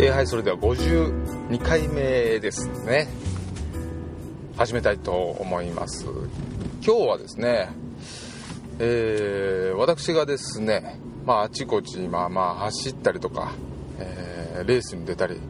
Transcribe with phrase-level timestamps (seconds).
[0.00, 3.08] えー、はいそれでは52回目ですね。
[4.56, 6.04] 始めたいと思います。
[6.84, 7.68] 今日はですね
[8.78, 13.52] えー、私がですねまああちこちまあまあ走ったりとか、
[13.98, 15.40] えー、レースに出たり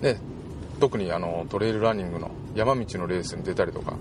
[0.00, 0.20] ね
[0.80, 3.96] 特にあのトレイルランニングの山道のレースに出たりとか、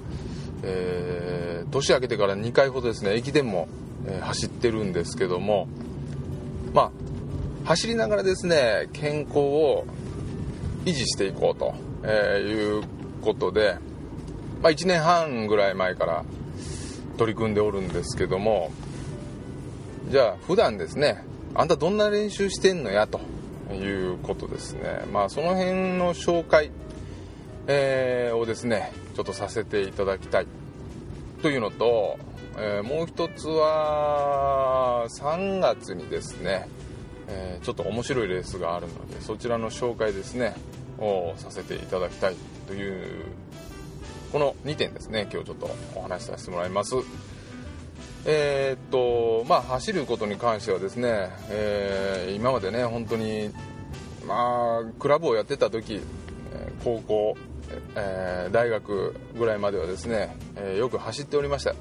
[0.64, 3.68] えー、年明けてから2回ほどですね駅伝も、
[4.08, 5.68] え、走ってるんですけども
[6.74, 6.92] まあ
[7.66, 9.86] 走りながらですね健康を
[10.86, 11.74] 維持していこうと、
[12.04, 12.84] えいう
[13.24, 13.80] ことで、
[14.62, 16.24] まあ、1年半ぐらい前から
[17.18, 18.72] 取り組んでおるんですけども
[20.10, 21.24] じゃあ普段ですね
[21.56, 23.20] あんたどんな練習してんのやと
[23.74, 25.04] いうことですね。
[25.12, 26.70] まあその辺の紹介、
[27.66, 30.48] えー、をですねちょっとさせていただきたい。
[31.42, 32.20] というのと、
[32.58, 36.68] えー、もう一つは3月にですね
[37.28, 40.56] えー、ちょっと面白いレースがあるのでそちらの紹介ですね
[41.00, 42.36] をさせていただきたい
[42.68, 43.26] という
[44.32, 46.96] この2点ですね今日ちょっとお話しさせてもらいます。
[48.28, 53.52] えー、っとまあ走ることに関してはですね、えー、今までね本当に
[54.28, 56.02] まあクラブをやってた時
[56.84, 57.38] 高校、
[57.96, 61.76] えー、大学ぐらいまではですね、えよく走っておりました、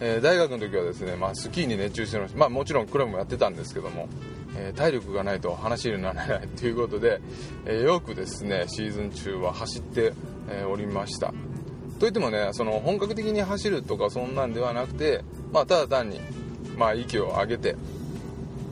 [0.00, 2.38] え大学の時はですね、まあ、スキーに熱中してました。
[2.38, 4.08] まあもちろんクラブもやってたんですけども
[4.56, 7.20] え体力がないと話にならないということで、
[7.66, 10.12] えよくですねシーズン中は走って、
[10.50, 11.32] えおりました。
[11.98, 16.20] といってもねその本格的に走るとかそんなんではなくて、まあ、ただ単に、
[16.76, 17.76] まあ、息を上げて、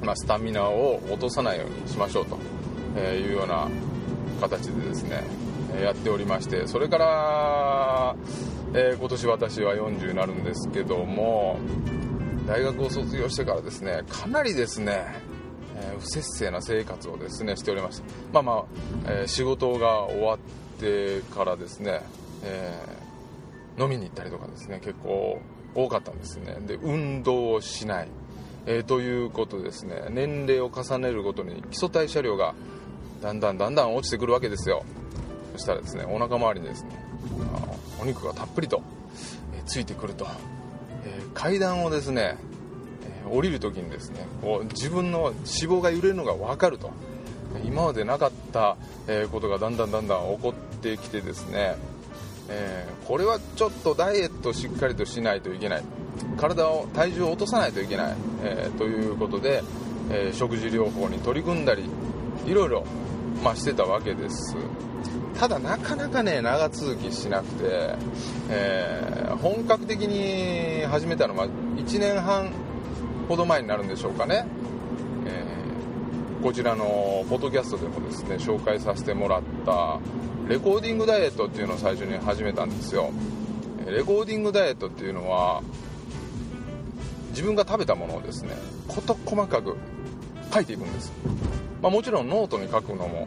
[0.02, 2.36] まあ、スタミナを落とさないようにしましょうと
[3.00, 3.68] いうような
[4.40, 5.22] 形でですね
[5.82, 8.16] やっておりましてそれから、
[8.74, 11.58] えー、今年私は40になるんですけども
[12.46, 15.06] 大学を卒業してからですねかなりですね、
[16.04, 18.64] 不節制な生活をですねしておりましたまあまあ、
[19.06, 20.38] えー、仕事が終わっ
[20.78, 22.00] てからですね、
[22.42, 25.40] えー、飲みに行ったりとかですね結構
[25.74, 26.56] 多かったんですね。
[26.66, 28.08] で運動をしない、
[28.64, 30.04] えということですね。
[30.10, 32.54] 年齢を重ねるごとに基礎代謝量が
[33.20, 34.84] だんだんだんだん落ちてくるわけですよ。
[35.54, 36.90] そしたらですねお腹周りにですね
[38.00, 38.82] お肉がたっぷりと、
[39.52, 40.26] えついてくると、
[41.04, 42.36] え階段をですね
[43.30, 46.90] 降りる時にですねこう自分の脂肪が揺れるのが分かると。
[47.62, 48.76] 今までなかった
[49.30, 51.76] ことがだんだんだんだん起こってきてですね、
[52.48, 55.84] えー、これはちょっとダイエットしっかりとしないといけない。
[56.36, 59.62] 体を体重を落とさないといけない、えー、ということで、
[60.10, 61.84] えー、食事療法に取り組んだり
[62.46, 62.84] いろいろ、
[63.42, 64.56] まあ、してたわけです。
[65.38, 67.96] ただなかなかね長続きしなくて、
[68.48, 72.52] え本格的に始めたのは1年半
[73.24, 74.46] ほど前になるんでしょうかね、
[75.26, 79.98] えー、こちらのポッドキャストでもですね紹介させてもらった
[80.48, 83.10] レコーディングダイエットっていうのを最初に始めたんですよ
[83.86, 85.62] レコーディングダイエットっていうのは
[87.30, 88.50] 自分が食べたものをですね
[88.88, 89.76] 事細かく
[90.52, 91.12] 書いていくんです、
[91.82, 93.26] まあ、もちろんノートに書くのも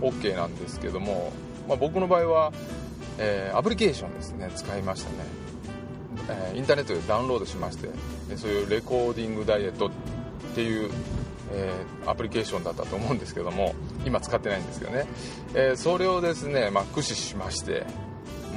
[0.00, 1.32] OK なんですけども、
[1.68, 2.52] まあ、僕の場合は、
[3.18, 5.47] えー、アプリケーションですね使いましたね
[6.28, 7.88] えインターネットでダウンロードしまして
[8.36, 9.90] そういうレコーディングダイエットっ
[10.54, 10.90] ていう、
[11.52, 13.74] えー、アプリケーションだったと思うんですけども
[14.04, 15.06] 今使ってないんですけどね、
[15.54, 17.86] えー、それをですね、まあ、駆使しまして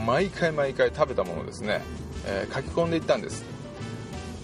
[0.06, 1.82] 毎回毎回食べたものをですね、
[2.26, 3.46] え、書き込んでいったんです。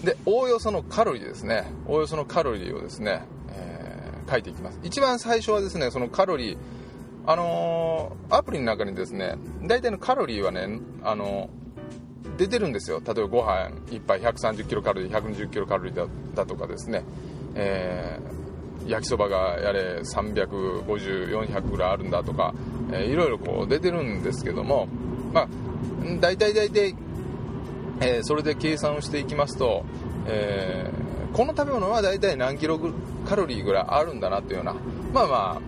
[0.04, 1.64] でおおよそのカロリーですね。
[1.88, 4.78] おおよそのカロリーをですね、え書いていきます。
[4.84, 6.58] 一番最初はですねそのカロリー
[7.26, 11.50] あのアプリの中にですね大体のカロリーはねあの
[12.38, 13.02] 出てるんですよ。
[13.04, 17.02] 例えばご飯1杯130キロカロリー120キロカロリーだだとかですね、
[17.56, 22.54] えー、焼きそばがやれ350400ぐらいあるんだとか、
[22.92, 24.86] えー、いろいろこう出てるんですけども
[25.32, 25.48] まあ
[26.20, 26.94] 大体大体、
[28.00, 29.84] えー、それで計算をしていきますと、
[30.26, 32.78] えー、この食べ物は大体何キロ
[33.28, 34.76] カロリーぐらいあるんだなっていうような
[35.12, 35.60] まあまあ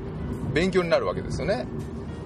[0.54, 1.66] 勉強になるわけですよね、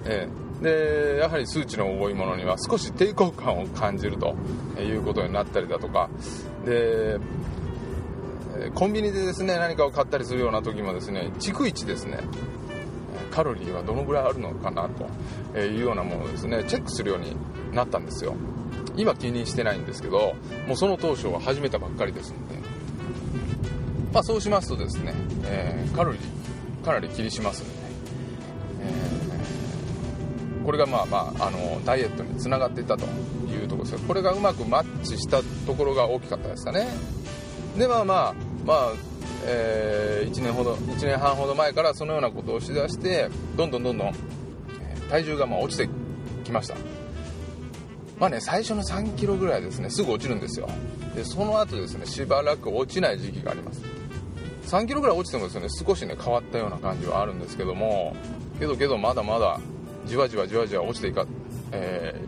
[0.05, 4.35] えーでやはり数値の多いものには少し抵抗感を感じると
[4.79, 6.09] いうことになったりだとか。
[6.65, 7.19] で
[8.73, 12.19] コンビニでですね何かを買ったりするような時もですね逐一ですね
[13.29, 14.89] カロリーはどのぐらいあるのかな
[15.53, 17.35] というようなものをですねチェックするように
[17.73, 18.33] なったんですよ。
[18.95, 20.35] 今気にしてないんですけど
[20.67, 22.55] もうその当初は始めたばっかりですので。
[24.13, 25.13] まあそうしますとですね、
[25.43, 27.85] えー、カロリーかなり気にしますので
[30.65, 33.05] これがまあまああのダイエットにつながっていたと
[33.47, 36.87] いうところですこれがうまくマッチしたところが大きかったですかね。
[37.77, 38.33] でまあまあ
[38.65, 38.93] まあ
[39.47, 44.13] えー、1年ほど1年半ほど前からそのようなことをしだしてどんどんどんどん
[45.09, 45.87] 体重がま落ちて
[46.43, 46.75] きました。
[48.19, 50.67] まあね最初の3キロぐらいですねすぐ落ちるんですよ。
[51.15, 53.81] でその後ですねしばらく落ちない時期があります。
[54.65, 58.15] 3キロぐらい落ちてもですね少しね変わったような感じはあるんですけども
[58.59, 59.59] けどけどまだまだ
[60.05, 61.25] じわじわじわじわ落ちていか、
[61.71, 62.27] えー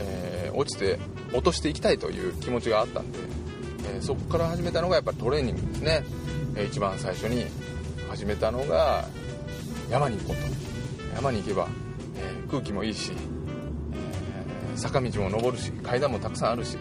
[0.00, 0.98] えー、落ちて
[1.32, 3.18] 落としていきたいという気持ちがあったんで、
[3.94, 6.04] えー、そこから始めたのがやっぱトレーニングですね、
[6.56, 7.46] えー、一番最初に
[8.08, 9.06] 始めたのが
[9.90, 10.62] 山に行こうと。
[11.14, 11.68] 山に行けば、
[12.16, 16.78] え空気もいいし、え坂道も登るし階段もたくさんあるし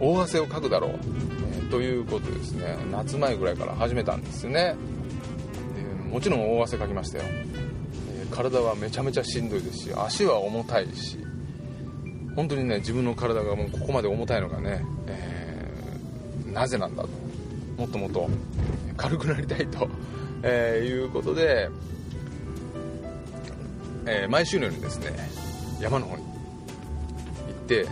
[0.00, 0.90] 大汗をかくだろう、
[1.66, 2.76] えということですね。
[2.90, 4.74] 夏前ぐらいから始めたんですよね。
[6.04, 7.24] でもちろん大汗かきましたよ、
[8.30, 11.18] 体はめちゃめちゃしんどいですし足は重たいし
[12.34, 17.08] 本当にね自分の体がもうここまで重たいのがね、えー、なぜなんだと
[17.78, 18.28] もっともっと
[18.96, 19.88] 軽くなりたいと、
[20.42, 21.68] えー、いうことで、
[24.06, 25.12] えー、毎週のようにですね
[25.80, 26.28] 山の方に行
[27.50, 27.86] って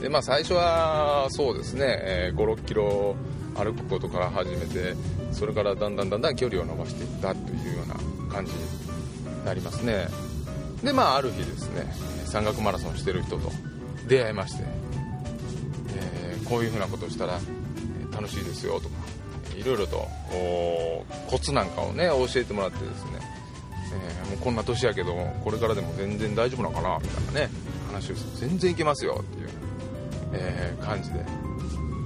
[0.00, 3.16] で、まあ、最初はそうですね、えー、56キロ
[3.54, 4.94] 歩くことから始めて
[5.32, 7.94] それからだんだんだんだん距離を伸ばしていったというような
[8.32, 8.52] 感じ
[9.46, 10.08] なりますね
[10.82, 11.86] でまあある日ですね
[12.26, 13.50] 山岳マラソンしてる人と
[14.08, 14.64] 出会いまして、
[15.96, 17.38] えー、こういうふうなことをしたら
[18.12, 18.94] 楽しいですよとか
[19.56, 20.06] いろいろと
[21.30, 23.10] コツなんかをね教えてもらってですね、
[23.94, 25.14] えー、もうこんな年やけど
[25.44, 27.48] これからでも全然大丈夫なのかなみたいなね
[27.86, 29.48] 話をして全然いけますよっていう、
[30.34, 31.24] えー、感じで。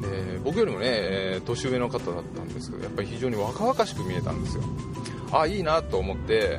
[0.00, 4.62] で僕よりもね、年上の方だったんですけどやっぱり非常に若々しく見えたんですよ
[5.30, 6.58] ああいいなと思って、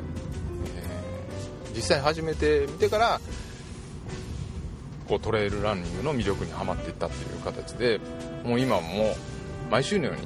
[1.82, 3.20] 実際始めてみてから
[5.08, 7.98] こうトレイルランニングの魅力にはまっていったという形で
[8.44, 9.16] もう今も
[9.68, 10.22] 毎週のように、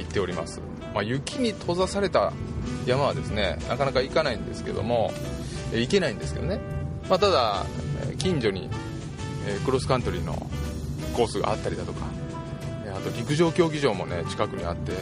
[0.00, 0.60] 行っております、
[0.92, 2.32] まあ、雪に閉ざされた
[2.84, 5.12] 山はですねなかなか行かないんですけども、
[5.72, 6.58] 行けないんですけどね、
[7.08, 7.64] まあ、ただ
[8.18, 8.68] 近所に、
[9.64, 10.34] クロスカントリーの
[11.14, 12.06] コースがあったりだとか
[12.92, 14.92] あと陸上競技場もね近くにあって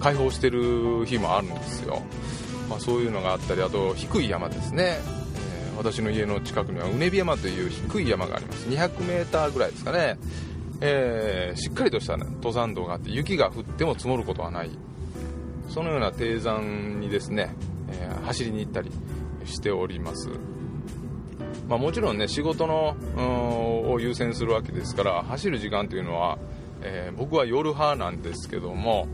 [0.00, 2.02] 開放してる日もあるんですよ、
[2.68, 4.98] まあ、そういうのがあったりあと低い山ですね。
[4.98, 8.68] え私の家の近くにはうねび山という低い山があります。
[8.68, 10.18] 200m ぐらいですかね、
[10.80, 14.70] えー、しっかりとした、ね、登山道があって雪が降っても積もることはない。
[15.68, 17.54] そのような低山にですね、
[17.90, 18.90] えー、走りに行ったり
[19.44, 20.28] しております、
[21.68, 22.96] まあ、もちろんね仕事の
[23.90, 26.38] を優先するわけですから走る時間というのは、
[26.82, 29.08] えー、僕は夜派なんですけども、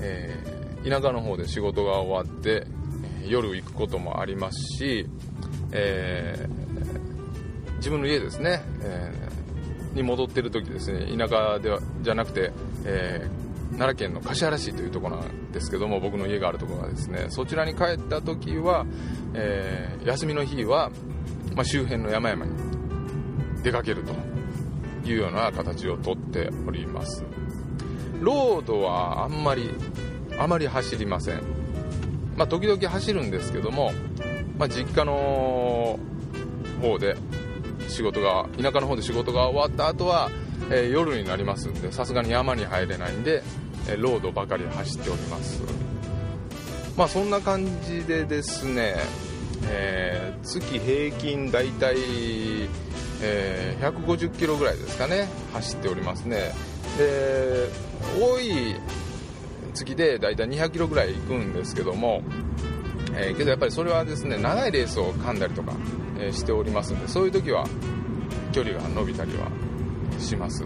[0.00, 0.53] えー、
[0.88, 2.66] 田舎の方で仕事が終わって
[3.26, 5.08] 夜行くこともありますし
[5.76, 12.52] えー、自分の家ですね、えー、に戻ってる時ですね田舎ではじゃなくて、
[12.84, 18.86] えー、奈良県の橿原市というところなんですけども僕の家があるところがですねそちらに帰った時は、
[19.34, 20.90] え休みの日は、
[21.56, 22.52] まあ、周辺の山々に
[23.64, 24.12] 出かけると
[25.08, 27.24] いうような形をとっております。
[28.20, 29.70] ロードはあんまり
[30.38, 31.42] あまり走りません。
[32.36, 33.92] まあ、時々走るんですけども
[34.58, 35.98] まあ、実家の
[36.80, 37.16] 方で
[37.88, 40.30] 仕事が田舎の方で仕事が終わった後は、
[40.70, 43.42] えー、夜になりますんでさすがに山に入れないんで、
[43.88, 45.62] えー、ロードばかり走っております。
[46.96, 48.94] まあそんな感じでですね、
[49.68, 51.96] えー、月平均大体、
[53.20, 56.52] え、150キロぐらいですかね走っておりますね。
[56.96, 57.68] で
[58.20, 58.76] 多い
[59.74, 62.22] 月で大体200キロぐらい行くんですけども
[63.16, 65.72] えー、けどやっぱりそれはですね長いレースを噛んだりとか、
[66.18, 67.64] え、しておりますんでそういう時は
[68.52, 69.48] 距離が伸びたりは
[70.18, 70.64] します、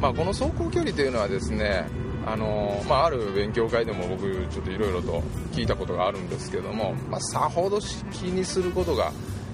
[0.00, 1.86] まあ、この走行距離というのはですね
[2.26, 9.10] あのまあ、ある勉強会でも僕ちょっといろいろと聞いたことがあるんですけども、まあ、さほど気にすることが、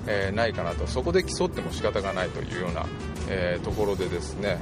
[0.09, 0.85] え、ないかなと。
[0.89, 2.85] そこで競っても仕方がないというような、
[3.29, 4.59] え、ところでですね、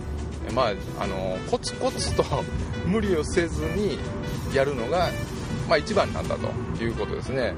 [0.52, 2.24] まあ、あのコツコツと
[2.86, 3.98] 無理をせずに
[4.54, 5.08] やるのが
[5.68, 7.54] まあ、一番なんだということですね、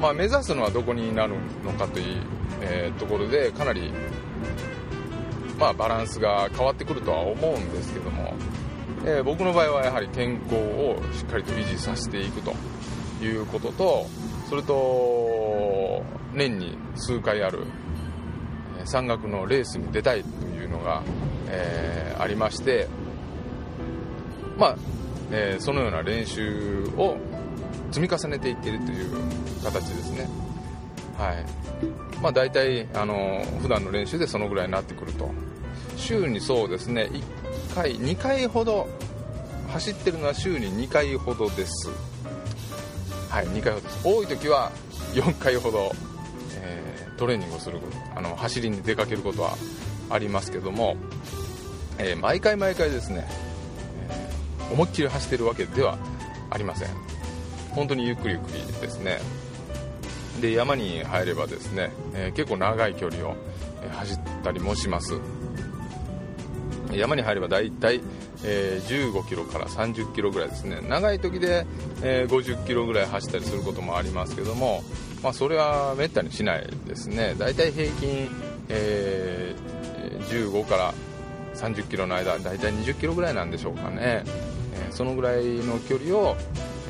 [0.00, 2.22] まあ、目指すのはどこになるのかという、
[2.60, 3.92] えー、ところでかなり、
[5.58, 8.34] まあ、バランスが変わってくるとは思うんですけども、
[9.04, 12.54] えー、僕の場合はやはり健康をしっかりと維持させていくと
[13.22, 14.06] いうことと
[14.48, 17.64] それと年に数回ある
[18.84, 21.02] 山岳のレースに出たいというのが、
[21.48, 22.88] えー、ありまして
[24.58, 24.76] まあ
[25.32, 27.16] えー、そのような練習を
[27.90, 29.10] 積み重ねていってるという
[29.64, 30.28] 形ですね。
[31.16, 32.20] はい。
[32.20, 35.30] まあ大体あの普段の練習でそのぐらいになってくると。
[35.96, 38.88] 週にそうですね1回2回ほど
[39.68, 41.90] 走ってるのは週に2回ほどです。
[43.30, 44.08] はい2回ほどです。
[44.08, 44.70] 多い時は
[45.14, 45.92] 4回ほど、
[46.56, 47.78] えー、トレーニングをする
[48.14, 49.56] あの走りに出かけることは
[50.12, 50.96] ありますけども、
[51.98, 53.26] えー、毎回毎回ですね、
[54.08, 55.98] えー、思いっきり走ってるわけでは
[56.50, 56.88] ありません。
[57.70, 59.18] 本当にゆっくりゆっくりですね。
[60.40, 63.36] で山に入ればですね、えー、結構長い距離を、
[63.90, 65.14] 走ったりもします。
[66.92, 68.00] 山に入れば大体、
[68.44, 70.80] えー、15キロから30キロぐらいですね。
[70.88, 71.66] 長い時で、
[72.02, 74.82] え、50キロぐらい走ったりすることもありますけども、
[75.22, 77.34] まあ、それはめったにしないですね。
[77.38, 78.28] 大体平均、
[78.68, 79.54] え、
[80.22, 80.94] 15から
[81.54, 84.24] 30キロの間大体20キロぐらいなんでしょうかね、
[84.74, 86.36] えー、そのぐらいの距離を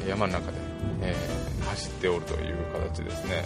[0.09, 0.59] 山の中で、
[1.03, 3.45] えー、走っておるという形ですね。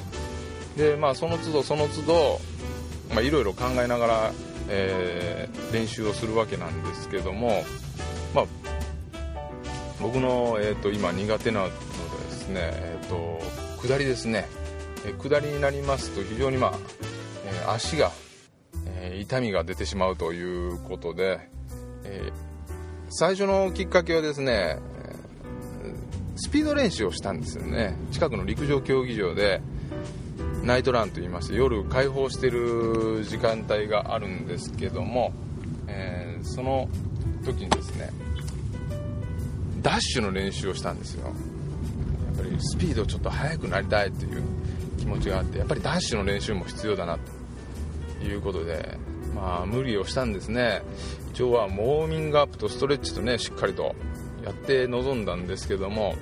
[0.76, 4.32] でまあその都度その都度いろいろ考えながら
[4.68, 7.64] えー、練習をするわけなんですけども、
[8.34, 8.46] まあ、
[10.00, 11.78] 僕の、えーと、今苦手なのでで
[12.30, 13.40] すね、えーと、
[13.86, 14.46] 下りですね、
[15.04, 16.72] えー、下りになりますと非常に、まあ
[17.44, 18.10] え、足が、
[18.96, 21.48] え、痛みが出てしまうということで、
[22.04, 22.32] え
[23.08, 24.78] 最初のきっかけはですね
[26.36, 27.96] スピード練習をしたんですよね。
[28.12, 29.62] 近くの陸上競技場で、
[30.64, 35.32] ナイトランといいまして夜開放してる時間帯があるんですけども、
[35.86, 36.88] えー、その
[37.44, 38.10] 時にですね
[39.80, 41.26] ダッシュの練習をしたんですよ。
[41.26, 44.42] やっぱりスピードちょっと速くなりたいという
[44.98, 47.20] 気持ちがあってやっぱりダッシュの練習も必要だなと
[48.26, 48.98] いうことで
[49.34, 50.82] まあ無理をしたんですね。
[51.32, 53.94] 一応はモーミングアップとストレッチとねしっかりと
[54.44, 56.14] やって臨んだんですけども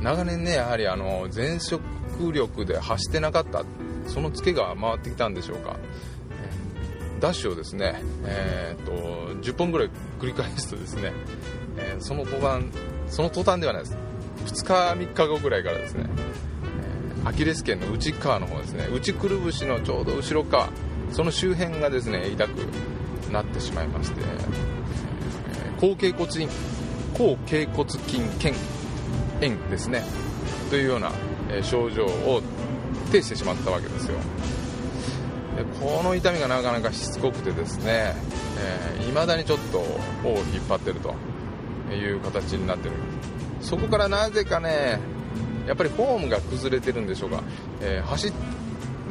[0.00, 1.82] 長年ねやはりあの前職
[2.32, 3.64] 力で走ってなかった
[4.06, 5.76] そのツケが回ってきたんでしょうか。
[7.20, 8.92] ダッシュをですね、えー、っと
[9.42, 11.12] 10本ぐらい繰り返すとですね、
[11.76, 12.66] えー、その途端
[13.08, 13.98] その途端ではないです。
[14.46, 16.04] 2日3日後ぐらいからですね、
[17.24, 20.68] アキレス腱の内側の方ですね内くるぶしのちょうど後ろ側
[21.12, 22.58] その周辺がですね痛く
[23.30, 26.46] なってしまいまして、えー、後頸骨筋
[27.14, 28.54] 後頸骨筋腱
[29.40, 30.02] 炎ですね
[30.70, 31.12] というような
[31.50, 32.42] え症状を
[33.10, 34.18] 呈してしまったわけですよ。
[35.56, 38.14] でこの痛みがなかなかしつこくてですね
[39.08, 41.14] いま、えー、だにちょっと尾を引っ張ってると
[41.92, 42.94] いう形になってる。
[43.60, 45.00] そこからなぜかね
[45.66, 47.42] やっぱりフォームが崩れてるんでしょうか、
[47.80, 48.32] えー、走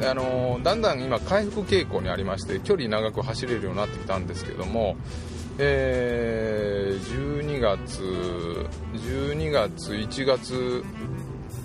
[0.06, 4.96] あの、だんだん今回復傾向にありまして距離長く走れるようになってきたんですけども、
[5.58, 8.00] えー、12月
[8.94, 10.84] 12月1月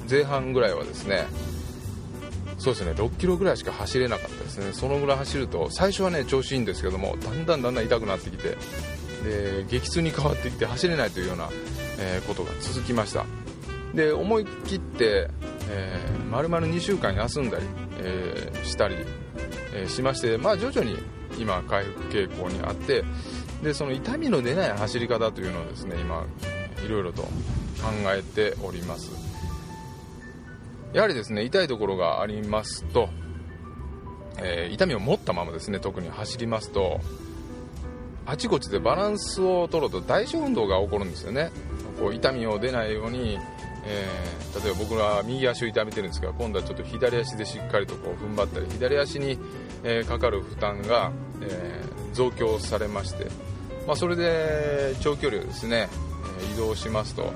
[0.10, 1.26] 前半ぐらいはですね
[2.58, 4.72] そうですね6キロぐらいしか走れなかったですね。
[4.74, 8.58] そのぐらい走ると最初はね調子いいんですけどもだんだんだんだん痛くなってきて
[9.24, 11.50] で激痛に変わってきて走れないというような、
[12.00, 13.26] えー、ことが続きました。
[13.94, 15.30] で思い切って、
[15.70, 17.66] えー、丸々2週間休んだり、
[18.00, 18.96] えー、したり、
[19.74, 20.98] えー、しまして、まあ、徐々に
[21.38, 23.04] 今回復傾向にあって
[23.64, 26.26] でその痛みの出ない走り方というのをですね今
[26.86, 27.30] いろいろと考
[28.08, 29.12] えております。
[30.94, 33.10] やはりですね痛いところがありますと、
[34.38, 37.00] えー、痛みを持ったままですね特に走りますと
[38.26, 41.52] あちこちでバランスを取ろうと代償運動が起こるんですよね。
[42.00, 43.38] こう痛みを出ないように、
[43.86, 49.38] えー、例えば僕は右足を痛めてるんですが今度はちょっと左足でしっかりとこう踏ん張ったり左足に、
[49.84, 51.12] えー、かかる負担が、
[51.42, 53.26] え増強されまして、
[53.88, 55.90] まあ、それで長距離をですね
[56.54, 57.34] 移動しますと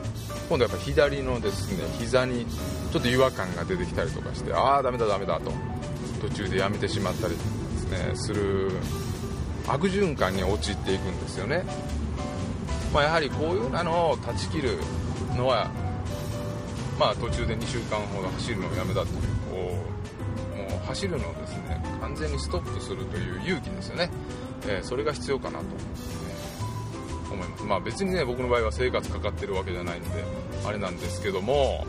[0.50, 2.46] 今度はやっぱ左のですね膝に
[2.92, 5.52] ちょっと違和感が出てきたりとかしてああダメだダメだと
[6.22, 8.72] 途中でやめてしまったりですねする
[9.68, 11.64] 悪循環に陥っていくんですよね、
[12.94, 14.78] まあ、やはりこういうのを断ち切る
[15.36, 15.70] のは
[17.00, 19.12] まあ途中で2週間ほど走るのをやめたという
[19.52, 19.76] こ
[20.56, 24.10] うもう走るのをですね完全にストップするという勇気ですよね、
[24.68, 25.74] えー、それが必要かなと思
[27.44, 27.64] います。
[27.68, 30.10] まあ別にね僕の場合は生活かかってるわけじゃないんで
[30.66, 31.86] あれなんですけども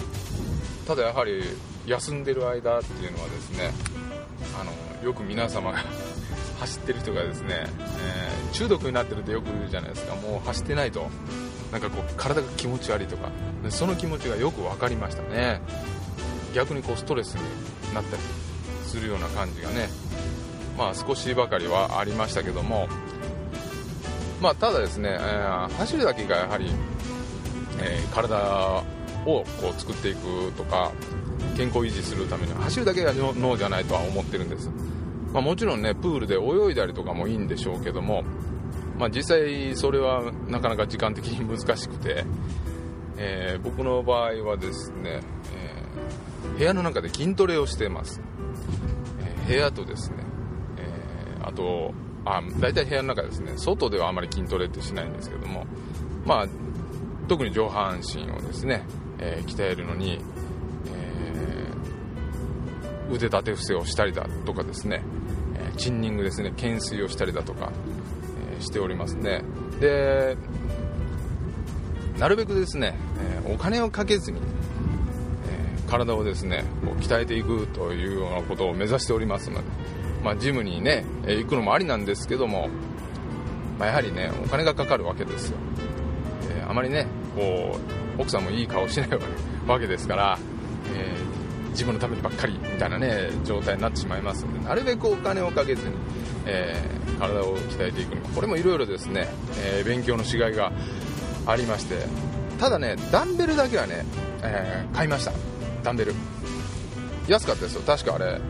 [0.87, 1.43] ただやはり
[1.87, 3.71] 休んでる間っていうのはですね
[4.61, 4.73] あの
[5.07, 5.79] よく皆様が
[6.59, 10.17] 走ってる人がですね、えー、中毒になってるってよく言うじゃないですか。
[10.17, 11.09] もう走ってないと
[11.71, 13.31] なんかこう体が気持ち悪いとか
[13.71, 15.61] その気持ちがよく分かりましたね。
[16.55, 18.23] 逆にこうストレスになったり
[18.85, 19.89] するような感じがね
[20.79, 22.89] まあ少しばかりはありましたけども。
[24.41, 26.71] まあ、ただですね、えー、走るだけがやはり、
[27.81, 28.39] えー、体
[29.27, 30.93] をこう作っていくとか
[31.57, 34.71] 健康維持するためには走るだけが脳じゃないとは思ってるんです、
[35.33, 38.23] まあ、もちろんねプールで泳いだりとかもいいんでしょうけども
[38.99, 42.25] まあ、実際それはなかなか時間的に難しくて、
[43.21, 45.21] えー、僕の場合はですね、
[45.53, 48.21] えー、部屋の中で筋トレをしています、
[49.21, 50.17] えー、部屋とですね、
[50.79, 51.93] えあと
[52.25, 55.67] あ大体部屋の中ですね外ではあまり筋トレってしないんですけども
[56.25, 56.47] まあ
[57.27, 58.85] 特に上半身をですね、
[59.19, 60.19] え鍛えるのに、
[60.91, 61.67] え
[63.13, 65.03] 腕立て伏せをしたりだとかですね、
[65.55, 67.71] えチンニングですね懸垂をしたりだとか、
[68.59, 69.43] えしておりますね。
[69.79, 70.39] で
[72.19, 72.95] なるべくですね、
[73.47, 74.41] えお金をかけずに、
[75.49, 79.65] え体をですねこう鍛えていくというようなことを目指しておりますので、
[80.25, 82.69] まあ、ジムにねえ行くのもありなんですけども、
[83.79, 85.59] まあ、やはりねお金がかかるわけですよ、
[86.51, 87.07] えあまりね
[87.37, 87.79] こ
[88.19, 89.09] う奥さんもいい顔しない
[89.67, 90.39] わけですから、
[90.97, 95.95] えー、自分のためにばっかりみたいなね状態になってしまいますのでなるべくお金をかけずに、
[96.47, 99.29] えー、体を鍛えていくにもこれもいろいろですね、
[99.63, 100.73] えー、勉強のしがいが
[101.49, 101.97] ありまして。
[102.61, 104.05] ただねダンベルだけはね、
[104.43, 105.33] えー、買いました。
[105.83, 106.15] ダンベル。
[107.27, 107.83] 安かったですよ。
[107.83, 108.41] 確かあれ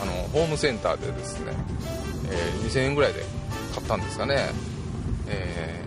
[0.00, 1.52] あのホームセンターでですね、
[2.30, 3.24] え2000円ぐらいで
[3.74, 4.50] 買ったんですかね、
[5.28, 5.80] え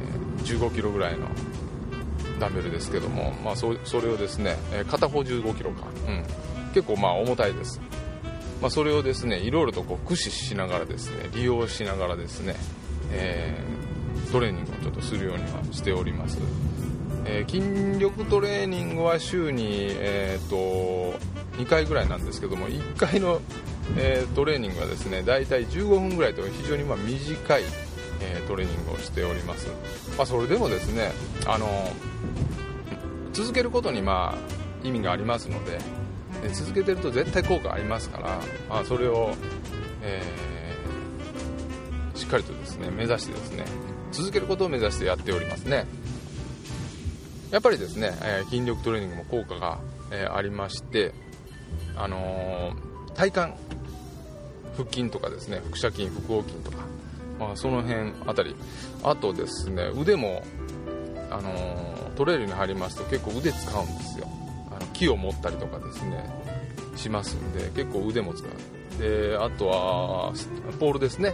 [0.44, 1.28] 1 5キロぐらいの
[2.40, 6.24] ダンベルですけども、まあ、そそれをですね、え片方1 5キロか、うん、
[6.74, 7.80] 結構まあ重たいです。
[8.62, 12.56] まあ、それをですねいろいろとこう駆使しながらですね利用しながらですね、
[13.12, 13.79] えー、
[14.32, 16.38] トレーニングをちょっとするようにはしております、
[17.26, 21.18] えー、筋力トレーニングは週に、えーと、
[21.58, 23.42] 2回ぐらいなんですけども1回の、
[23.98, 27.64] えー、トレーニングはですね大体15分ぐらいと非常にま短い、
[28.22, 29.68] えトレーニングをしております、
[30.18, 31.12] まあ、それでもですね
[31.48, 31.68] あの
[33.34, 35.80] 続けることにまあ意味がありますので
[36.42, 39.34] で続けてると絶対効果ありますから、まあ、それを、
[40.02, 43.66] えー、しっかりとですね目指してですね
[44.12, 45.86] 続けることを目指してやっておりますね。
[47.52, 49.80] やっぱりですね、えー、筋力トレーニングも効果が、
[50.12, 51.14] えー、ありまして
[51.96, 52.74] あの
[53.16, 53.60] 体幹
[54.78, 56.78] 腹筋とかですね腹斜筋腹横筋とか、
[57.40, 58.56] まあ、その辺あたり。
[59.04, 60.44] あとですね腕も
[61.32, 64.28] あのトレイルに入りますと結構腕使うんですよ。
[64.72, 66.30] あの木を持ったりとかですね
[66.96, 69.02] しますんで結構腕も使う。
[69.02, 70.34] であとは
[70.80, 71.34] ポールですね。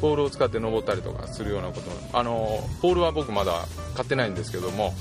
[0.00, 1.90] ポールを使って登ったりとかするようなこと。
[2.12, 4.94] あのポールは僕まだ買ってないんですけども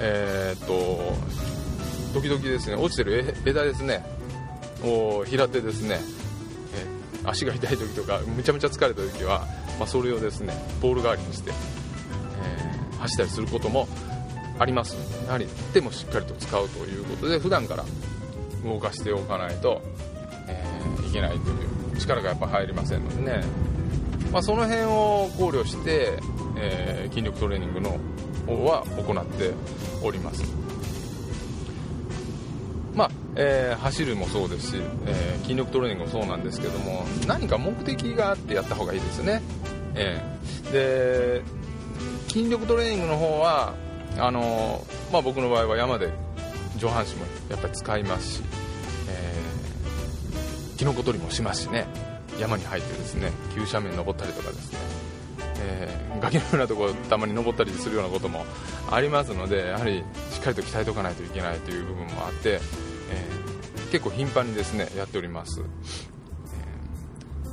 [0.00, 4.04] えー、っと時々ですね落ちてる枝ですね
[4.82, 5.98] を拾ってですね、
[7.24, 9.46] 足が痛い時とかむちゃむちゃ疲れた時は、
[9.78, 13.88] まあ、それをですねポール代わりにして、えー、走ったりすることも
[14.58, 14.96] あります。
[15.26, 17.84] やはり手もしっかりと使うということで普段から
[18.62, 19.82] 動かしておかないと、
[20.48, 21.52] えー、いけないとい
[21.94, 23.42] う力がやっぱ入りませんのでね、
[24.34, 26.18] まあ、その辺を考慮して、
[26.56, 28.00] えー、筋力トレーニングの
[28.48, 29.52] 方は行って
[30.02, 30.42] おります。
[32.96, 39.42] まあえー、走るもそうですし、えー、筋力トレーニングもそうなんですけども何か目的があってやった方がいいですね、
[39.94, 41.42] えー、で
[42.28, 43.74] 筋力トレーニングの方は
[44.18, 46.12] あのまあ、僕の場合は山で
[46.76, 48.42] 上半身もやっぱり使いますし、
[49.08, 49.42] え、
[50.76, 52.03] キノコ取りもしますしね。
[52.38, 54.78] 山に入ってですね急斜面登ったりとかですね、
[55.60, 58.44] えー、崖のようなところたまに登ったりするようなことも
[58.90, 62.60] ありますのでやはりしっかりと鍛えておかないといけないという部分もあって、
[63.10, 65.64] えー、結構頻繁にですねやっております、え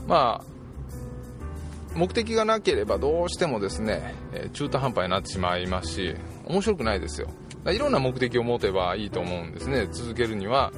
[0.05, 0.51] ー、まあ
[1.95, 4.15] 目的がなければどうしてもですね
[4.53, 6.15] 中途半端になってしまいますし
[6.45, 7.27] 面白くないですよ。
[7.69, 9.87] いろんな目的を持てばいいと思うんですね。
[9.91, 10.73] 続けるには、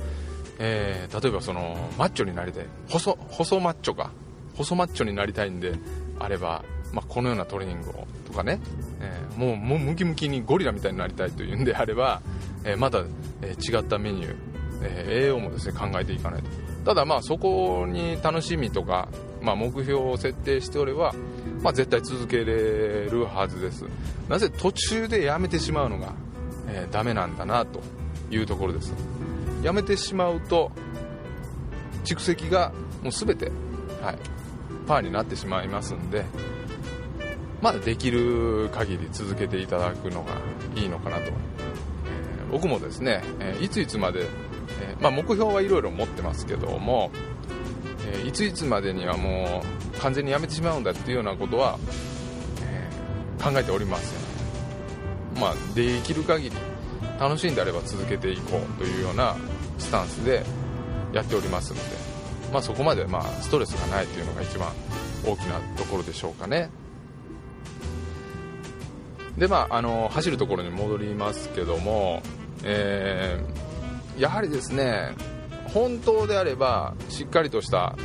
[0.60, 4.12] えー、例えばそのマッチョになりたい細細マッチョか。
[4.56, 5.74] 細マッチョになりたいんで
[6.20, 8.60] あれば、まあ、このようなトレーニングをとかね、
[9.02, 12.22] えー、もうもうムキムキにゴリラみたいになりたいというんであれば、
[12.64, 13.04] えー、また、
[13.42, 14.36] え違ったメニュー、
[14.84, 16.50] え栄養もですね考えていかないと。
[16.86, 19.08] ただまあそこに楽しみとか、
[19.42, 21.16] まあ、目標を設定しておれば
[21.64, 23.86] まあ、絶対続けれるはずです。
[24.28, 26.14] なぜ途中でやめてしまうのが、
[26.68, 27.80] えー、ダメなんだなと
[28.30, 28.94] いうところです。
[29.64, 30.72] やめてしまうと
[32.04, 32.72] 蓄積が
[33.02, 33.52] もう全て、
[34.02, 34.18] はい、
[34.88, 36.26] パーになってしまいますんで
[37.64, 40.34] まあ、できる限り続けていただくのが
[40.76, 41.32] いいのかなと、えー、
[42.52, 44.26] 僕もですね、えー、いついつまで、
[44.82, 47.10] えー、まあ、目標はいろいろ持ってますけども、
[48.06, 49.64] えいついつまでにはも
[49.96, 51.80] う完全にやめてしまうんだっていうようなことは、
[52.64, 52.90] え、
[53.42, 54.14] 考えておりませ
[55.38, 56.56] ん、まあ、できる限り
[57.18, 59.38] 楽しいんであれば続けていこうというような
[59.78, 60.44] スタンスで
[61.14, 61.84] やっておりますので、
[62.52, 64.72] まあ、そこまでまあストレスがないというのが一番
[65.26, 66.70] 大きなところでしょうかね。
[69.38, 72.22] でまああの走るところに戻りますけども、
[72.64, 75.16] えー、やはりですね
[75.74, 77.96] 本当であればしっかりとした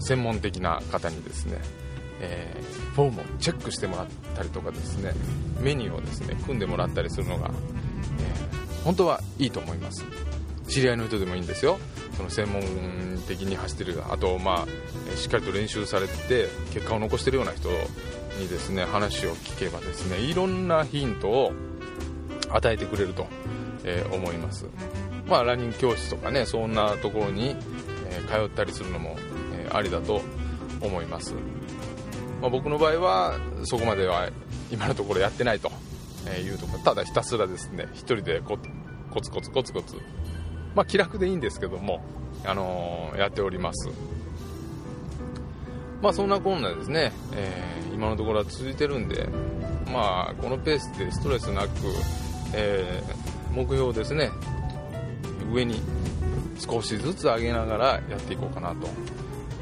[0.00, 1.58] 専門的な方にですね、
[2.20, 5.14] えー、フォームをチェックしてもらったりとかですね
[5.60, 10.04] メニューをですね組んでもらったりするのが、えー、本当はいいと思います。
[10.72, 11.78] 知り合いの人でもいいんですよ。
[12.16, 12.62] その専門
[13.28, 17.68] 的に走ってるあと、まあ、しっかりと練習されて結果を残してるような人
[18.38, 21.52] にですね話を聞けばですねいろんなヒントを
[22.50, 23.26] 与えてくれると、
[23.84, 24.66] え、思います。
[25.26, 27.54] まあランニング教室とかねそんなところに、
[28.10, 29.16] え、通ったりするのも、
[29.54, 30.22] え、ありだと
[30.80, 31.34] 思います、
[32.40, 34.28] まあ、僕の場合はそこまでは
[34.70, 35.70] 今のところやってないと
[36.42, 36.82] いうところ。
[36.82, 38.56] ただひたすらですね1人でコ
[39.20, 39.96] ツコツコツコツ
[40.74, 42.02] まあ、気楽でいいんですけども、
[42.44, 43.88] あのー、やっております。
[46.02, 49.28] まあそんなこんなですね、えー、今のところは続いてるんで
[49.92, 51.68] まあこのペースでストレスなく、
[52.54, 54.30] えー、目標ですね
[55.52, 55.80] 上に
[56.58, 58.88] 少しずつ上げながらやっていこうかなと、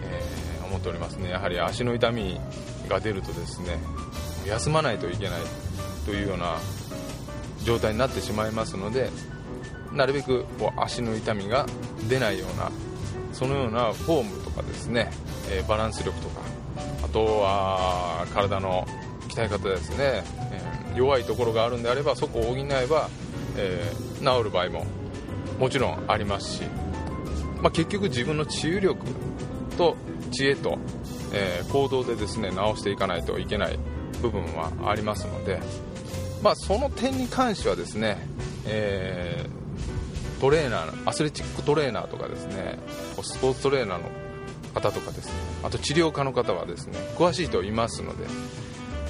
[0.02, 1.30] え、思っておりますね。
[1.30, 2.40] やはり足の痛み
[2.88, 3.78] が出るとですね
[4.46, 5.40] 休まないといけない
[6.06, 6.56] というような
[7.64, 9.10] 状態になってしまいますので
[9.92, 11.66] なるべくこう足の痛みが
[12.08, 12.70] 出ないような
[13.32, 15.10] そのようなフォームとかですね、
[15.50, 16.40] えー、バランス力とか
[17.04, 18.86] あとは体の
[19.28, 23.08] 鍛え方ですね、えー、弱いところがあるんであればそこを補えば、
[23.56, 24.84] えー、治る場合も
[25.58, 26.62] もちろんありますし、
[27.60, 29.06] まあ、結局自分の治癒力
[29.76, 29.96] と
[30.30, 30.78] 知恵と、
[31.32, 33.78] え、行動でですね直していかないといけない
[34.22, 35.60] 部分はありますので、
[36.42, 38.18] まあ、その点に関してはですね、
[38.66, 39.59] えー、
[40.40, 42.78] トレーナーアスレチックトレーナーとかですね
[43.22, 44.08] スポーツトレーナーの
[44.74, 48.24] 方とかですねあと治療家の方はですね詳しい人いますので、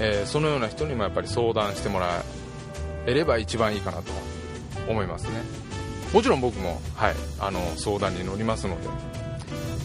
[0.00, 2.22] えー、そのような人にもやっぱり相談してもら
[3.06, 4.12] えれば一番いいかなと
[4.88, 5.30] 思いますね。
[6.12, 8.88] もちろん僕も、はい、あの相談に乗りますので、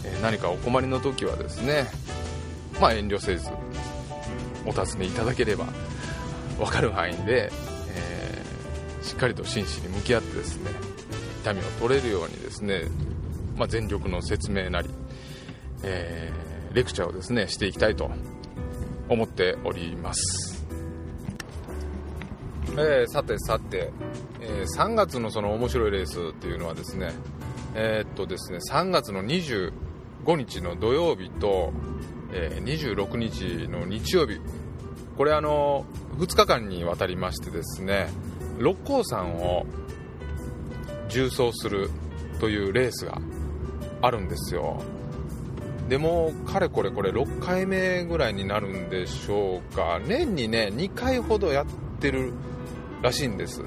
[0.04, 1.86] えー、何かお困りの時はですね、
[2.80, 3.48] まあ、遠慮せず
[4.66, 5.66] お尋ねいただければ
[6.58, 7.52] 分かる範囲で、
[7.90, 10.95] えー、しっかりと真摯に向き合ってですね
[11.46, 12.82] 痛みを取れるようにですね、
[13.56, 14.90] まあ、全力の説明なり、
[15.84, 18.10] えー、レクチャーをですねしていきたいと
[19.08, 20.66] 思っております、
[22.72, 23.92] えー、さてさて
[24.48, 27.10] えー、3月のその面白いレースっていうのはですね、
[27.74, 29.72] えー、っとですね、3月の25
[30.36, 31.72] 日の土曜日と、
[32.32, 34.40] え、26日の日曜日、
[35.16, 35.84] これあの、
[36.18, 38.08] 2日間にわたりましてですね、
[38.58, 39.66] 六甲山を
[41.08, 41.90] 縦走する
[42.40, 43.18] というレースが
[44.02, 44.82] あるんですよ。
[45.88, 50.00] でも、かれこれこれ6回目ぐらいになるんでしょうか。
[50.04, 51.66] 年にね、2回ほどやっ
[52.00, 52.32] てる
[53.02, 53.62] らしいんです。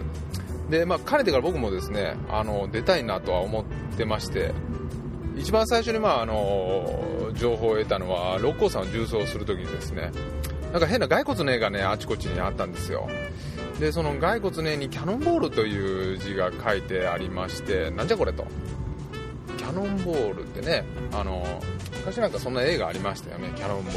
[0.69, 3.65] で、まあ、かねてから僕もですね、あの、出たいなとは思っ
[3.97, 4.53] てまして、
[5.37, 10.11] 一番最初に、まあ、あの、情報を得たのは、六甲山を重走するときにですね、
[10.73, 13.07] なんか変な骸骨の絵がね、あちこちにあったんですよ。
[13.79, 18.45] で、その骸骨の絵にキャノンボールという字が書いてありまして、なんじゃこれと。
[19.57, 21.45] キャノンボールってね、あの、
[21.99, 23.93] 昔なんかそんな映画ありましたよね、キャノンボー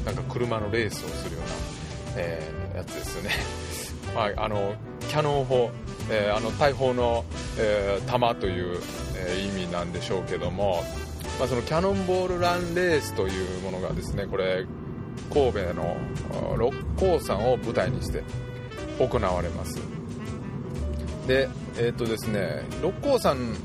[0.00, 0.04] ル。
[0.04, 1.54] なんか車のレースをするような、
[2.16, 3.30] えー、やつですよね。
[4.14, 4.74] まあ、あの、
[5.08, 5.70] キャノン砲、
[6.10, 7.24] えー、あの大砲の、
[7.58, 8.78] えー、弾という、
[9.16, 10.82] えー、意味なんでしょうけども、
[11.38, 14.66] まあ、そのキャノンボールランレースというものがですねこれ
[15.32, 15.96] 神戸の
[16.56, 18.22] 六甲山を舞台にして
[19.06, 19.80] 行われます。
[21.26, 23.56] でえっ、とですね六甲山、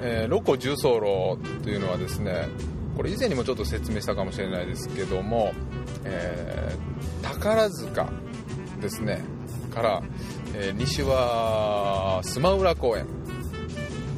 [0.00, 2.48] え六甲重走路というのはですね
[2.96, 5.52] これ以前にもちょっと説明したかもしれないですけども、
[6.04, 6.74] え
[7.22, 8.08] 宝塚
[8.80, 9.22] ですね
[9.76, 10.02] から、
[10.54, 13.06] え、西は須磨浦公園、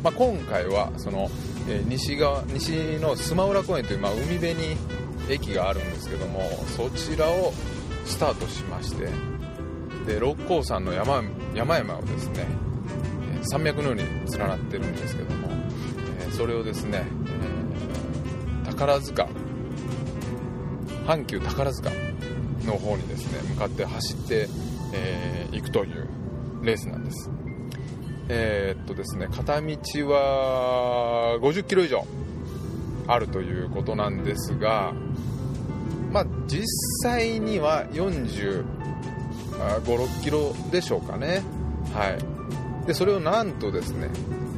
[0.04, 1.28] まあ、今回はその、
[1.68, 4.76] え、西側西の須磨浦公園という、まあ、海辺に
[5.28, 6.40] 駅があるんですけども
[6.76, 7.52] そちらを
[8.06, 9.08] スタートしまして
[10.08, 11.22] で六甲山の山
[11.54, 12.46] 山々をですね
[13.42, 14.02] 山脈のように
[14.36, 15.48] 連なってるんですけども、
[16.28, 17.04] えそれをですね、
[18.64, 19.28] え宝塚
[21.06, 21.90] 阪急宝塚
[22.64, 24.48] の方にですね向かって走って
[24.92, 26.08] えー、行くという
[26.62, 27.30] レースなんです。
[28.28, 29.76] えー、っとですね、片道
[30.10, 32.06] は50キロ以上
[33.06, 34.92] あるということなんですが、
[36.12, 36.66] まあ、実
[37.02, 37.86] 際には
[39.58, 41.42] 5 6キロでしょうかね。
[41.92, 42.86] はい。
[42.86, 44.08] で、それをなんとですね、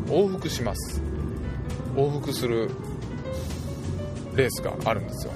[0.06, 1.02] 往復します。
[1.96, 2.70] 往復する
[4.34, 5.32] レースがあるんですよ。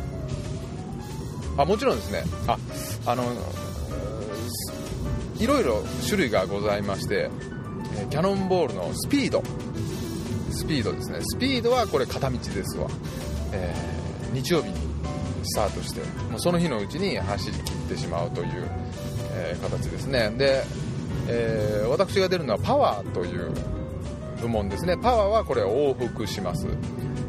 [1.57, 2.59] あ、もちろんですね、あ、
[3.07, 3.25] あの、
[5.39, 7.31] いろいろ種類がございまして
[8.11, 9.43] キャノンボールのスピード
[10.51, 12.89] スピードですねスピードはこれ片道ですわ、
[13.53, 14.77] えー、日曜日に
[15.43, 16.01] スタートして
[16.31, 18.71] もうその日のうちに走り切ってしまうという、
[19.35, 20.31] えー、形ですね。
[20.37, 20.65] で、
[21.29, 23.51] えー、私が出るのはパワーという
[24.41, 24.97] 部門ですね。
[24.97, 26.67] パワーはこれ往復します。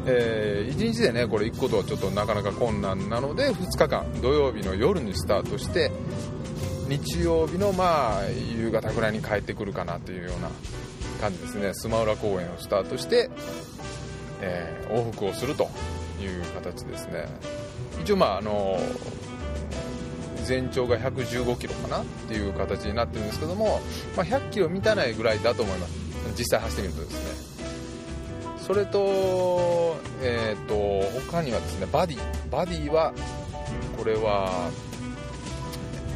[0.06, 5.90] えー、1日でねこれ行くことはちょっとなかなか困難なので2日間土曜日の夜にスタートして
[6.88, 10.48] 日曜日のまあ夕方ぐらいに帰ってくるかなというような
[11.20, 11.74] 感じですね。
[11.74, 13.30] スマウラ公園をスタートして、
[14.40, 15.68] えー、往復をすると
[16.20, 17.26] いう形ですね。
[18.00, 18.78] 一応まああの
[20.46, 23.80] 全長が115キロかなっていう形になってるんですけども、
[24.16, 25.92] まあ、100キロ満たないぐらいだと思います。
[26.38, 28.56] 実際走ってみるとですね。
[28.58, 32.18] それと,、えーと、他にはですねバディ。
[32.50, 33.12] バディは
[33.96, 34.70] これは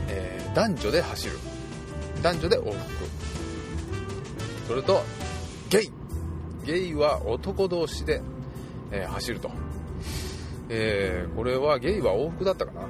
[0.08, 1.38] えー、男女で走る。
[2.22, 2.76] 男女で往復。
[4.66, 5.02] それと
[5.68, 5.92] ゲイ。
[6.64, 8.20] ゲイは男同士で、
[8.90, 9.50] えー、走ると、
[10.68, 12.82] えー、これはゲイは往復だったかな、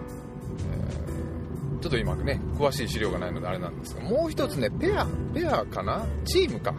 [1.80, 6.04] ちょっと今ね詳しい資料がないのであれなんですがもう一つねペアペアかな？
[6.24, 6.74] チームか、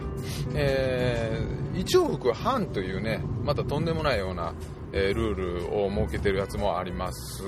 [0.53, 4.53] えー、1往復半というねまたとんでもないような、
[4.91, 7.43] えルールを設けてるやつもあります。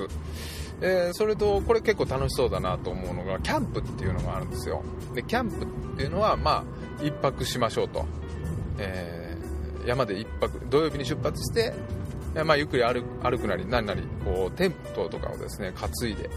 [0.80, 4.82] えー、それとこれ結構楽しそうだなと思うのがキャンプっていうのがあるんですよ。
[5.14, 6.64] でキャンプっていうのはま
[6.98, 8.04] あ1泊しましょうと、
[8.78, 11.72] えー、山で1泊土曜日に出発して、
[12.42, 16.28] まあ、ゆっくり歩歩くなり何なりこうテントとかをですね担いで、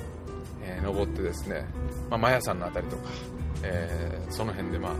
[0.68, 1.66] えー、登ってですね、
[2.10, 3.10] まあ、マヤ山の辺りとか、
[3.64, 4.92] えー、その辺でまあ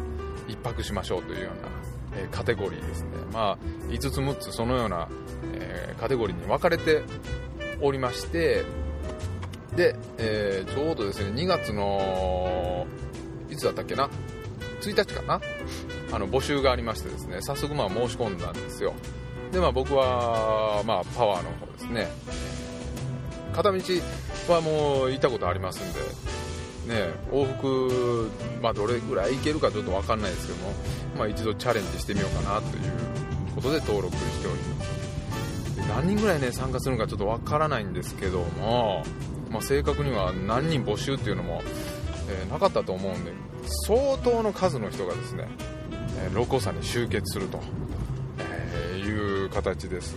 [0.48, 1.68] 1泊しましょうというような
[2.16, 3.58] えカテゴリーですね、まあ、
[3.90, 5.08] 5つ6つそのような、
[5.54, 7.04] え、カテゴリーに分かれて
[7.82, 8.64] おりまして
[9.76, 12.88] で、え、ちょうどですね、2月の、
[13.50, 14.10] いつだったっけな、
[14.82, 15.42] 1日かな、
[16.12, 18.94] あの募集がありましてですね、早速まあ申し込んだんですよ。
[19.52, 22.08] で、まあ僕は、まあパワーの方ですね、
[23.58, 28.30] 片道はもう行ったことありますんで、ね、往復、
[28.62, 30.74] まあ、どれぐらい行けるかちょっと分かんないですけども、
[31.18, 32.84] まあ、一度チャレンジしてみようかなという
[33.56, 34.98] ことで登録しております。
[35.90, 39.04] 何人ぐらいね参加するのかちょっと分からないんですけども
[39.50, 41.62] まあ、正確には何人募集っていうのも、
[42.30, 43.32] えー、なかったと思うんで
[43.86, 45.48] 相当の数の人がですね、
[46.20, 47.62] えー、六甲山に集結すると、
[48.40, 50.16] えー、いう形です。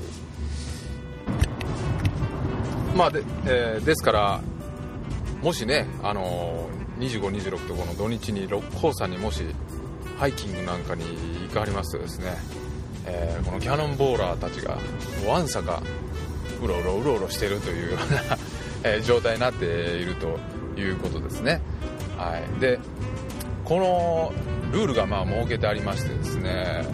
[3.01, 4.41] まあで,、えー、ですから
[5.43, 9.43] もしね、あのー、25、26とこの土日に六甲山にもし
[10.19, 11.05] ハイキングなんかに
[11.49, 12.37] 行かれますとですね、
[13.07, 14.77] えー、このキャノンボーラーたちが
[15.27, 15.83] わんさか
[16.63, 18.39] うろうろうろうろしてるというような
[18.85, 20.39] え状態になっていると
[20.79, 21.63] いうことですね。
[22.19, 22.79] はい、で
[23.65, 24.33] この
[24.73, 26.85] ルールがまあ設けてありましてですね、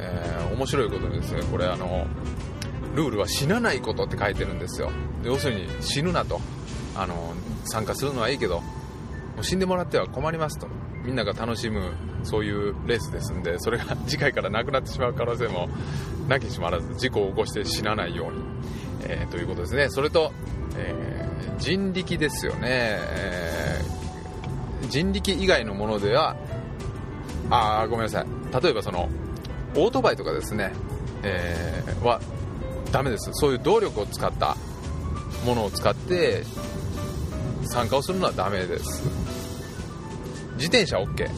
[0.00, 2.06] えー、面白いことにですねこれあの
[2.94, 4.90] ルールは死なないことって書いてるんですよ。
[5.22, 6.40] 要するに死ぬなと。
[6.94, 7.32] あの
[7.64, 8.66] 参加するのはいいけども
[9.40, 10.68] う死んでもらっては困りますと。
[11.04, 15.68] みんなが楽しむそういうレースですんでそれが次回からなくなってしまう可能性も
[16.28, 18.44] なきにしもあらず事故を起こして死なないように、
[19.04, 19.88] えー、ということですね。
[19.88, 20.32] それと、
[20.76, 21.22] えー
[21.58, 26.36] 人力ですよね、えー、人力以外のものでは
[27.50, 28.62] あごめんなさい。
[28.62, 29.08] 例えばその
[29.76, 30.72] オートバイとかですね、
[31.22, 32.20] えー、は
[32.92, 33.30] ダメです。
[33.32, 34.56] そういう動力を使った
[35.44, 36.44] ものを使って
[37.64, 39.02] 参加をするのはダメです。
[40.54, 41.28] 自転車 OK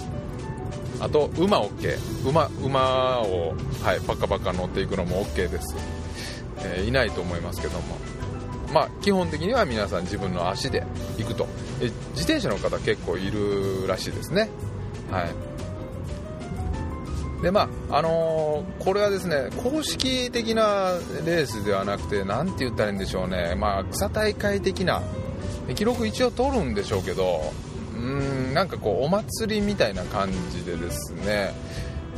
[1.01, 5.77] あと馬 OK 馬馬を、はい、パカパカ乗っていくのも OK です、
[6.59, 7.97] えー、いないと思いますけども。
[8.73, 10.85] まあ、基本的には皆さん自分の足で
[11.17, 11.47] 行くと。
[11.81, 14.49] え自転車の方結構いるらしいですね。
[15.11, 15.54] はい。
[17.45, 20.93] でまああのー、これはですね公式的な
[21.27, 25.03] レースではなくて何て言ったらいいんでしょうね、まあ、草大会的な
[25.75, 27.53] 記録一応取るんでしょうけど
[27.95, 31.55] うんなんかこうお祭りみたいな感じでですね。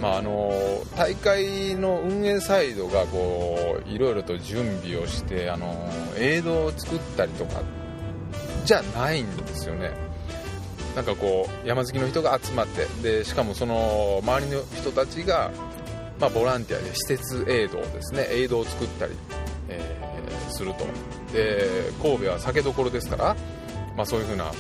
[0.00, 0.52] まあ、あの
[0.94, 7.62] 大会の運営サイドがこういろいろと準備をしてあの映像を作ったりとか
[8.66, 10.05] じゃないんですよね。
[10.96, 15.52] なんかこう山好きの人が集まってでしかもその周りの人たちが、
[16.18, 18.26] まあ、ボランティアで施設映像ですね。
[18.30, 19.12] 映像を作ったり、
[19.68, 20.86] えー、すると。
[21.32, 23.36] で神戸は酒どころですから、
[23.94, 24.50] まあ、そういう風な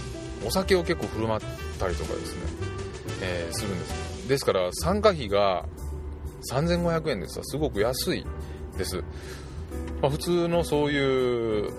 [0.46, 1.40] お酒を結構振る舞っ
[1.78, 2.40] たりとかですね、
[3.22, 4.28] えー、するんです。
[4.28, 5.64] ですから参加費が
[6.52, 8.26] 3500円ですすごく安い
[8.76, 9.02] です、
[10.02, 11.72] まあ、普通のそういう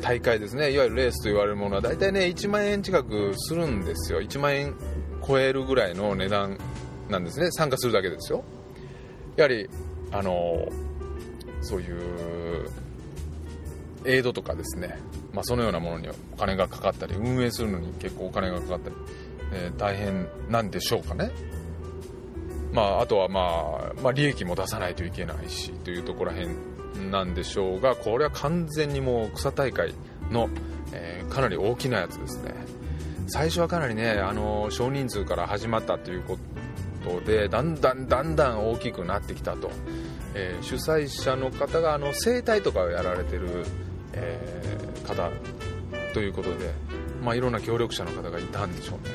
[0.00, 0.70] 大会ですね。
[0.70, 4.20] いわゆるレースと言われるものは大体ね1万円近くするんですよ。
[4.20, 4.74] 1万円
[5.26, 6.58] 超えるぐらいの値段
[7.08, 7.50] なんですね。
[7.50, 8.44] 参加するだけですよ。
[9.36, 9.68] やはり
[10.10, 10.68] あの
[11.60, 12.70] そういう
[14.04, 14.98] エイドとかですね、
[15.32, 18.96] まあ、そのようなものにお金がかかったり運営するのに結構お金がかかったり、
[19.52, 21.30] えー、大変なんでしょうかね。
[22.72, 26.56] まあ、あとは、まあ、まあ利益も出さないといけないしというところらへん
[27.08, 29.94] なんでしょうがこれは完全にもう草大会
[30.30, 30.48] の、
[30.92, 32.54] えー、かなり大きなやつですね。
[33.28, 36.38] 最初はかなりねあの少人数から始まったというこ
[37.04, 39.70] とでだんだんだんだん大きくなってきたと、
[40.34, 43.64] えー、主催者の方があの生態とかをやられてる、
[44.14, 45.30] えー、方
[46.14, 46.72] ということで、
[47.22, 49.14] まあ、いろんな協力者の方がいたんでしょうね、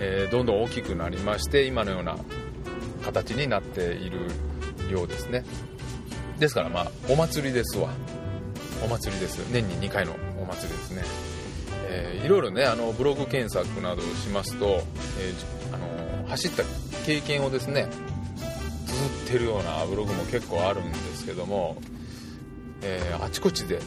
[0.00, 2.16] え、どんどん大きくなりまして今のような
[3.04, 4.18] 形になっている
[4.90, 5.44] ようですね。
[6.40, 7.90] ですからまあお祭りですわ。
[8.82, 9.38] お祭りです。
[9.52, 11.02] 年に2回のお祭りですね、
[11.88, 16.62] えー、いろいろねあのブログ検索などをしますと、えー、あの走った
[17.04, 17.88] 経験をですね
[18.86, 21.76] 綴ってるようなブログも結構あるんですけども、
[22.82, 23.80] えー、あちこちで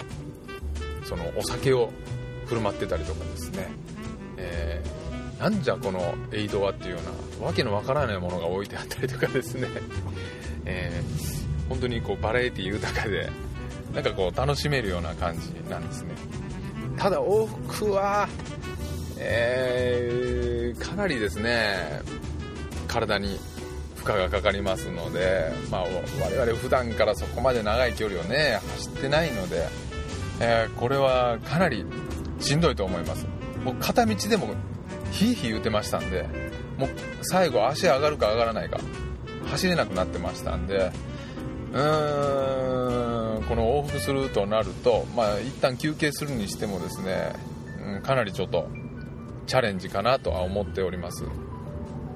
[1.05, 1.91] そのお酒を
[2.45, 3.71] 振る舞ってたりとかですね、
[4.37, 9.67] えー、なんじゃこのエイドはっていうようなわけのわからないものが置いてあったりとかですね、
[10.65, 13.29] えー、本当にこうバラエティ豊かで
[13.93, 16.15] なんかこう楽しめるような感じなんですね。
[16.97, 18.27] ただ往復は、
[19.17, 22.01] えー、かなりですね
[22.87, 23.39] 体に
[23.95, 29.67] 負荷がかかりますので、まあ、我々普段からそこまで長い距離をね走ってないので、
[30.39, 31.85] えー、これはかなり
[32.39, 33.25] しんどいと思います。
[33.63, 34.47] 僕片道でも
[35.11, 36.27] ヒーヒー言ってましたんで
[36.77, 36.89] もう
[37.21, 38.79] 最後足上がるか上がらないか
[39.45, 40.91] 走れなくなってましたんで
[41.73, 47.33] うーんこの往復するとなるとまあ一旦休憩するにしてもですね、
[47.83, 48.69] うん、かなりちょっと
[49.47, 51.25] チャレンジかなとは思っております。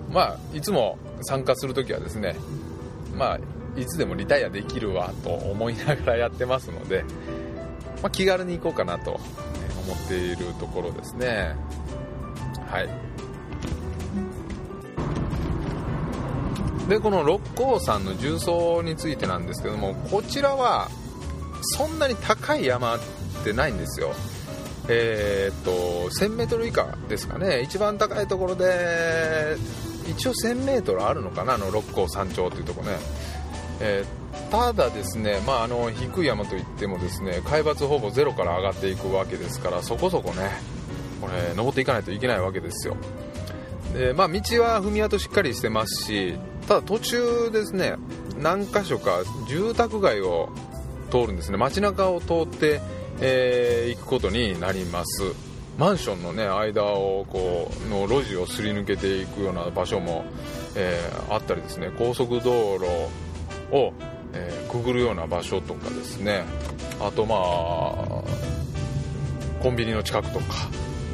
[0.09, 2.35] まあいつも参加するときはですね
[3.15, 3.39] まあ
[3.79, 7.03] いつでもリタイアできるわと思いながらやってますので、
[8.01, 9.19] まあ、気軽に行こうかなと
[9.85, 11.55] 思っているところですね。
[12.67, 13.06] はい。
[16.87, 20.89] でこの六甲山の重曹についてなんですけどもこちらは
[21.61, 22.99] そんなに高い山っ
[23.43, 24.13] てないんですよ。
[24.89, 25.71] えー、っと
[26.09, 27.61] 1000m 以下ですかね。
[27.61, 29.57] 一番高いところで
[30.07, 32.97] 一応 1000m あるのかなあの六甲山頂というとこね、
[33.81, 40.51] えー、ただですね、まあ、あの低い山といってもですね海抜ほぼゼロから上がっていくわけですからそこそこね
[41.19, 42.95] これ登っていかないといけないわけですよ。
[43.93, 46.35] で、まあ、道は踏み跡しっかりしてますし
[46.67, 47.95] ただ途中ですね
[48.39, 50.49] 何箇所か住宅街を
[51.09, 51.57] 通るんですね。
[51.57, 52.81] 街中を通って、
[53.21, 55.33] えー、行くことになります。
[55.77, 60.25] マンションの、ね、間をこうの路地をすり抜けていくような場所も、
[60.75, 61.91] えー、あったりですね。
[61.97, 62.85] 高速道路
[63.71, 63.93] を、
[64.33, 66.43] えー、くぐるような場所とかですね。
[66.99, 68.23] あとまあ
[69.61, 70.45] コンビニの近くとか、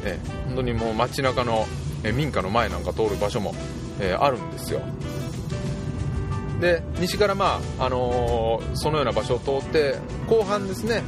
[0.04, 1.66] えー、本当にもう街中の、
[2.02, 3.54] え民家の前なんか通る場所も、
[3.98, 4.80] えあるんですよ。
[6.60, 9.96] で西から、まああのー、そのような場所を通って
[10.28, 11.02] 後半ですね、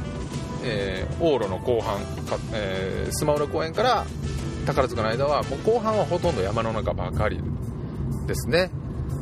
[0.63, 4.05] えー、往路の後半か、えー、スマウラ公園から
[4.65, 7.41] 宝塚の間はもう後半はほとんど山の中ばかり
[8.25, 8.69] ですね、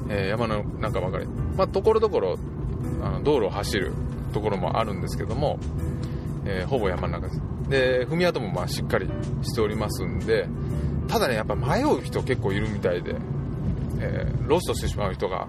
[0.09, 1.27] え山の中ばかり。
[1.55, 2.39] まところどころ
[3.23, 3.93] 道路を走る
[4.33, 5.59] ところもあるんですけども、
[6.43, 7.41] えほぼ山の中です。
[7.69, 9.07] で踏み跡もまあしっかり
[9.43, 10.47] しておりますんで
[11.07, 13.15] ただねやっぱ迷う人結構いるみたいで、
[13.99, 15.47] えロストしてしまう人が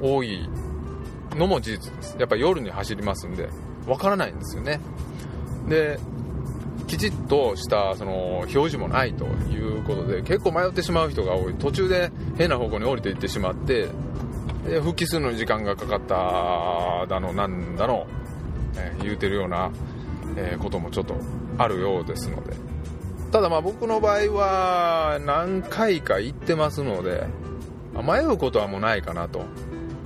[0.00, 0.48] 多い
[1.36, 2.16] のも事実です。
[2.18, 3.48] やっぱ夜に走りますんで
[3.86, 4.80] わからないんですよね。
[5.68, 5.98] で
[6.86, 11.54] きちっとしたその表示もないということで結構迷ってしまう人が多い。
[11.54, 13.88] 途中で変な方向に降りていってしまって
[14.66, 18.06] で復帰するのに時間がかかっただのなんだの、
[18.76, 19.70] えー、言うてるような、
[20.36, 21.14] えー、こともちょっと
[21.58, 22.56] あるようですので。
[23.30, 27.28] ただまあ僕の場合は何回か行ってますので
[27.94, 29.44] 迷うことはもうないかなと。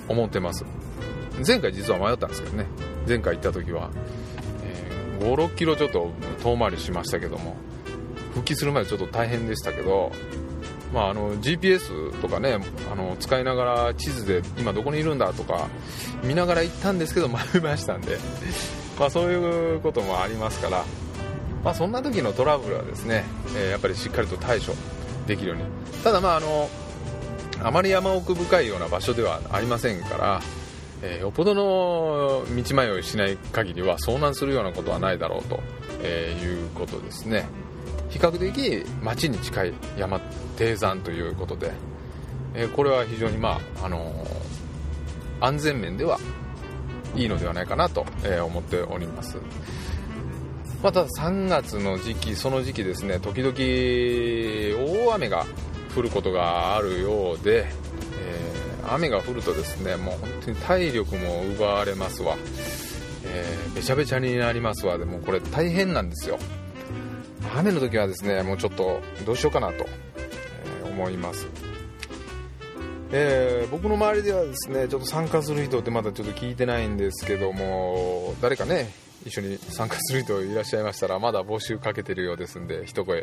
[0.09, 0.65] 思ってます。
[1.47, 2.67] 前回実は迷ったんですけどね。
[3.07, 3.91] 前回行った時は、
[4.63, 6.11] えー、56キロちょっと
[6.43, 7.57] 遠回りしましたけども
[8.33, 10.11] 復帰するまでちょっと大変でしたけど
[10.93, 12.57] まあ、あの GPS とかね
[12.93, 15.69] あの使いながら地図で今どこにいるんだとか
[16.23, 18.17] 見ながら行ったんですけど迷いましたんで、
[18.97, 20.85] まあ、そういうこともありますから、
[21.65, 23.25] まあ、そんな時のトラブルはですね、
[23.57, 24.73] えー、やっぱりしっかりと対処
[25.27, 25.65] できるように。
[26.05, 26.71] ただまああの
[27.63, 30.41] あまり山奥深いような場所ではありませんから、
[31.03, 35.61] えー、よっぽどの道迷いしない限りは遭難するようなことはないだろうと、
[36.03, 37.47] えー、いうことですね。
[38.11, 40.21] 比較的町に近い山
[40.57, 41.73] 低山ということで、
[42.55, 44.13] えー、これは非常にまあ、あの
[45.41, 46.19] 安全面では
[47.17, 49.39] いいのではないかなと、え思っております。
[50.85, 53.55] また3月の時期その時期ですね時々
[55.09, 55.47] 大雨が
[55.97, 57.67] 降ることがあるようで、
[58.19, 62.37] えー、雨が降るとですねもう本当に体力も奪われますわ、
[63.25, 64.99] えー、べちゃべちゃになりますわ。
[64.99, 66.39] でもこれ大変なんですよ。
[67.57, 69.87] 雨の時はですねもうちょっとどうしようかなと、
[70.85, 71.47] え、思います。
[73.17, 78.93] えー、僕の周りではですねちょっと参加する人ってまだちょっと聞いてないんですけども誰かね
[79.25, 83.23] 一緒に参加する人いらっしゃいましたらまだ募集かけてるようですんで一声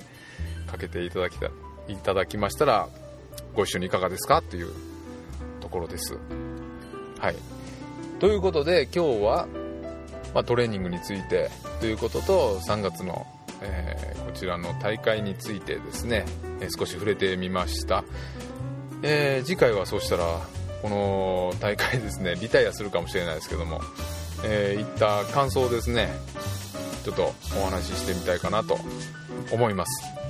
[0.66, 1.52] かけていただきた
[1.88, 2.88] いただきましたら
[3.56, 4.72] ご一緒にいかがですかという
[5.60, 6.18] ところです。
[7.20, 7.36] はい。
[8.20, 9.48] ということで今日は、
[10.34, 13.26] まあ、トレーニングについてということと3月の、
[13.62, 16.26] えー、こちらの大会についてですね、
[16.60, 18.04] えー、少し触れてみました。
[19.04, 20.24] えー、次回はそうしたら
[20.82, 23.82] この大会ですねリタイアするかもしれないですけども、
[24.44, 26.10] えー、いった感想ですね
[27.04, 28.78] ちょっとお話ししてみたいかなと
[29.52, 30.22] 思います。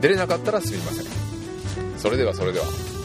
[0.00, 1.06] 出れなかったらすみません。
[1.98, 2.99] それではそれでは。